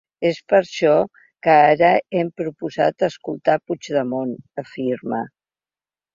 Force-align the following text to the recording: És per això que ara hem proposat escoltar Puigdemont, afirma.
És 0.27 0.37
per 0.51 0.59
això 0.59 0.93
que 1.47 1.57
ara 1.73 1.89
hem 2.21 2.31
proposat 2.43 3.07
escoltar 3.09 3.59
Puigdemont, 3.67 4.35
afirma. 4.65 5.23